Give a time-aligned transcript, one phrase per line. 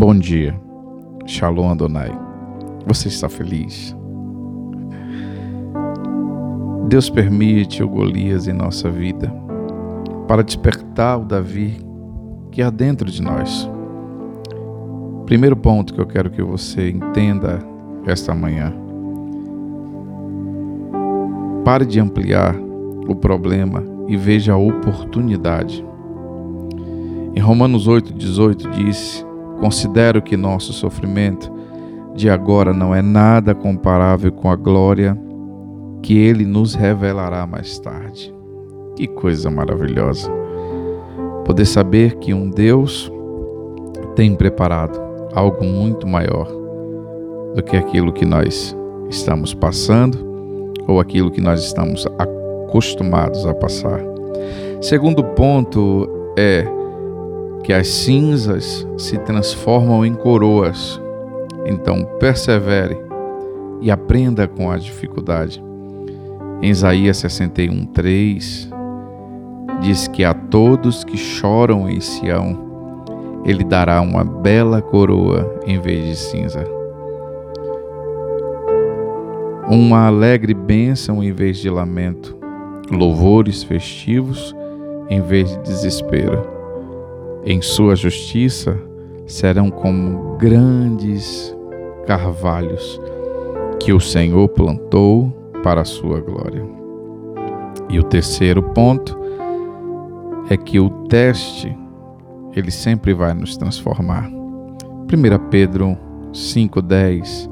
[0.00, 0.58] Bom dia.
[1.26, 2.10] Shalom Adonai.
[2.86, 3.94] Você está feliz?
[6.88, 9.30] Deus permite o Golias em nossa vida
[10.26, 11.76] para despertar o Davi
[12.50, 13.68] que há dentro de nós.
[15.26, 17.58] Primeiro ponto que eu quero que você entenda
[18.06, 18.72] esta manhã.
[21.62, 22.56] Pare de ampliar
[23.06, 25.84] o problema e veja a oportunidade.
[27.34, 29.26] Em Romanos 8,18 diz:
[29.60, 31.52] Considero que nosso sofrimento
[32.14, 35.16] de agora não é nada comparável com a glória
[36.02, 38.34] que Ele nos revelará mais tarde.
[38.96, 40.30] Que coisa maravilhosa!
[41.44, 43.12] Poder saber que um Deus
[44.16, 44.98] tem preparado
[45.34, 46.48] algo muito maior
[47.54, 48.76] do que aquilo que nós
[49.08, 50.18] estamos passando
[50.86, 54.00] ou aquilo que nós estamos acostumados a passar.
[54.80, 56.64] Segundo ponto é
[57.70, 61.00] que as cinzas se transformam em coroas.
[61.64, 62.98] Então persevere
[63.80, 65.62] e aprenda com a dificuldade.
[66.60, 68.68] Em Isaías 61, 3,
[69.82, 72.58] diz que a todos que choram em Sião,
[73.44, 76.64] ele dará uma bela coroa em vez de cinza.
[79.68, 82.36] Uma alegre bênção em vez de lamento,
[82.90, 84.56] louvores festivos
[85.08, 86.58] em vez de desespero
[87.44, 88.78] em sua justiça
[89.26, 91.56] serão como grandes
[92.06, 93.00] carvalhos
[93.78, 95.32] que o Senhor plantou
[95.62, 96.64] para a sua glória.
[97.88, 99.18] E o terceiro ponto
[100.48, 101.76] é que o teste
[102.54, 104.28] ele sempre vai nos transformar.
[104.28, 105.96] 1 Pedro
[106.32, 107.48] 5:10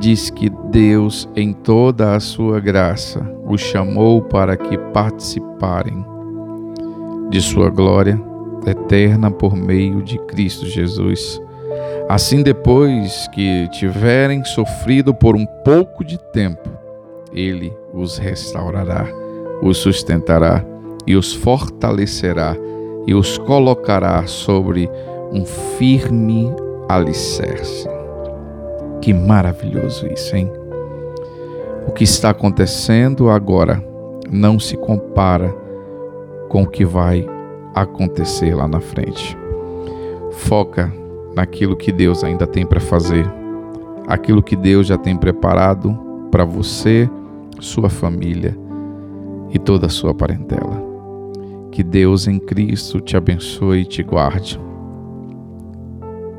[0.00, 6.04] diz que Deus em toda a sua graça os chamou para que participarem
[7.30, 8.27] de sua glória
[8.66, 11.40] eterna por meio de Cristo Jesus.
[12.08, 16.68] Assim, depois que tiverem sofrido por um pouco de tempo,
[17.32, 19.06] Ele os restaurará,
[19.62, 20.64] os sustentará
[21.06, 22.56] e os fortalecerá
[23.06, 24.90] e os colocará sobre
[25.32, 26.50] um firme
[26.88, 27.88] alicerce.
[29.00, 30.50] Que maravilhoso isso, hein?
[31.86, 33.82] O que está acontecendo agora
[34.30, 35.54] não se compara
[36.48, 37.26] com o que vai
[37.82, 39.36] acontecer lá na frente.
[40.32, 40.92] Foca
[41.34, 43.24] naquilo que Deus ainda tem para fazer,
[44.06, 45.96] aquilo que Deus já tem preparado
[46.30, 47.08] para você,
[47.60, 48.56] sua família
[49.50, 50.86] e toda a sua parentela.
[51.70, 54.60] Que Deus em Cristo te abençoe e te guarde.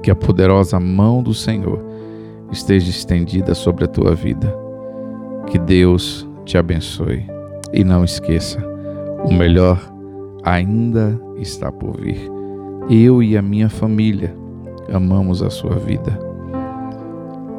[0.03, 1.81] Que a poderosa mão do Senhor
[2.51, 4.53] esteja estendida sobre a tua vida.
[5.47, 7.25] Que Deus te abençoe.
[7.71, 8.59] E não esqueça,
[9.23, 9.79] o melhor
[10.44, 12.29] ainda está por vir.
[12.89, 14.35] Eu e a minha família
[14.91, 16.17] amamos a sua vida.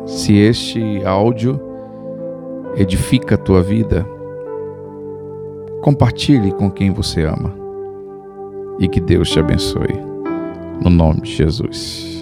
[0.06, 1.60] Se este áudio
[2.76, 4.04] edifica a tua vida,
[5.82, 7.54] compartilhe com quem você ama
[8.78, 9.94] e que Deus te abençoe.
[10.82, 12.19] No nome de Jesus.